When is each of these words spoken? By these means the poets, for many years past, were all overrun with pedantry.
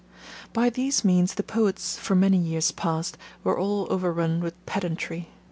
By 0.51 0.71
these 0.71 1.05
means 1.05 1.35
the 1.35 1.43
poets, 1.43 1.95
for 1.99 2.15
many 2.15 2.39
years 2.39 2.71
past, 2.71 3.19
were 3.43 3.59
all 3.59 3.85
overrun 3.91 4.41
with 4.41 4.55
pedantry. 4.65 5.29